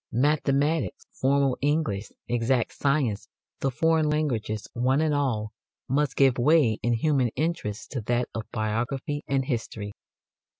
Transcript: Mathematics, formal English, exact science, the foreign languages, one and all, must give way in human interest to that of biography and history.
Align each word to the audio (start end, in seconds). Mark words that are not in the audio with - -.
Mathematics, 0.11 1.05
formal 1.11 1.59
English, 1.61 2.11
exact 2.27 2.73
science, 2.73 3.27
the 3.59 3.69
foreign 3.69 4.09
languages, 4.09 4.67
one 4.73 4.99
and 4.99 5.13
all, 5.13 5.51
must 5.87 6.15
give 6.15 6.39
way 6.39 6.79
in 6.81 6.93
human 6.93 7.27
interest 7.35 7.91
to 7.91 8.01
that 8.01 8.27
of 8.33 8.49
biography 8.51 9.23
and 9.27 9.45
history. 9.45 9.93